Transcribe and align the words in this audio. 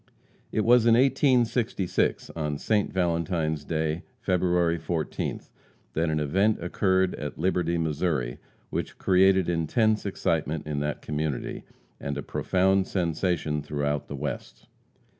It 0.51 0.61
was 0.61 0.87
in 0.87 0.95
1866, 0.95 2.31
on 2.31 2.57
St. 2.57 2.91
Valentine's 2.91 3.63
day, 3.63 4.01
February 4.19 4.79
14th, 4.79 5.51
that 5.93 6.09
an 6.09 6.19
event 6.19 6.57
occurred 6.59 7.13
at 7.17 7.37
Liberty, 7.37 7.77
Missouri, 7.77 8.39
which 8.71 8.97
created 8.97 9.47
intense 9.47 10.03
excitement 10.07 10.65
in 10.65 10.79
that 10.79 11.03
community, 11.03 11.65
and 11.99 12.17
a 12.17 12.23
profound 12.23 12.87
sensation 12.87 13.61
throughout 13.61 14.07
the 14.07 14.15
West. 14.15 14.65